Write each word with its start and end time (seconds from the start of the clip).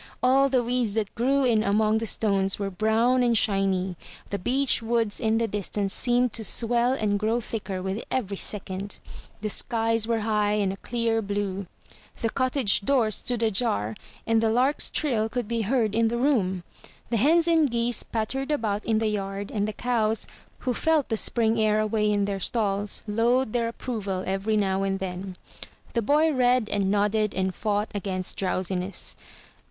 All 0.23 0.49
the 0.49 0.63
weeds 0.63 0.95
that 0.95 1.13
grew 1.13 1.43
in 1.43 1.61
among 1.61 1.99
the 1.99 2.07
stones 2.07 2.57
were 2.57 2.71
brown 2.71 3.21
and 3.21 3.37
shiny. 3.37 3.97
The 4.31 4.39
beech 4.39 4.81
woods 4.81 5.19
in 5.19 5.37
the 5.37 5.47
distance 5.47 5.93
seemed 5.93 6.33
to 6.33 6.43
swell 6.43 6.93
and 6.93 7.19
grow 7.19 7.39
thicker 7.39 7.83
with 7.83 8.03
every 8.09 8.37
second. 8.37 8.97
The 9.41 9.49
skies 9.49 10.07
were 10.07 10.21
high, 10.21 10.53
and 10.53 10.73
a 10.73 10.77
clear 10.77 11.21
blue. 11.21 11.67
The 12.19 12.31
cottage 12.31 12.81
door 12.81 13.11
stood 13.11 13.43
ajar, 13.43 13.93
and 14.25 14.41
the 14.41 14.49
lark's 14.49 14.89
trill 14.89 15.29
could 15.29 15.47
be 15.47 15.61
heard 15.61 15.93
in 15.93 16.07
the 16.07 16.17
room. 16.17 16.63
The 17.11 17.17
hens 17.17 17.47
and 17.47 17.69
geese 17.69 18.01
pattered 18.01 18.51
about 18.51 18.83
in 18.87 18.97
the 18.97 19.05
yard; 19.07 19.51
and 19.51 19.67
the 19.67 19.71
cows, 19.71 20.25
who 20.61 20.73
felt 20.73 21.09
the 21.09 21.15
spring 21.17 21.59
air 21.61 21.79
away 21.79 22.11
in 22.11 22.25
their 22.25 22.39
stalls, 22.39 23.03
lowed 23.05 23.53
their 23.53 23.67
approval 23.67 24.23
every 24.25 24.57
now 24.57 24.81
and 24.81 24.97
then. 24.97 25.37
The 25.93 26.01
boy 26.01 26.31
read 26.33 26.69
and 26.69 26.89
nodded 26.89 27.35
and 27.35 27.53
fought 27.53 27.91
against 27.93 28.35
drowsiness. 28.37 29.15